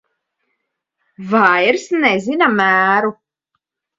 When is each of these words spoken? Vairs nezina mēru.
Vairs 1.33 1.85
nezina 2.05 2.49
mēru. 2.55 3.15